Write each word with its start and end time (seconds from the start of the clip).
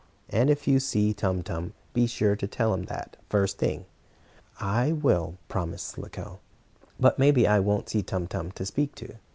And 0.31 0.49
if 0.49 0.67
you 0.67 0.79
see 0.79 1.13
Tum 1.13 1.43
Tum, 1.43 1.73
be 1.93 2.07
sure 2.07 2.35
to 2.35 2.47
tell 2.47 2.73
him 2.73 2.85
that, 2.85 3.17
the 3.19 3.25
first 3.29 3.59
thing." 3.59 3.85
"I 4.59 4.93
will," 4.93 5.37
promised 5.47 5.89
Slicko, 5.89 6.39
"but 6.99 7.19
maybe 7.19 7.47
I 7.47 7.59
won't 7.59 7.89
see 7.89 8.01
Tum 8.01 8.25
Tum 8.25 8.51
to 8.53 8.65
speak 8.65 8.95
to." 8.95 9.17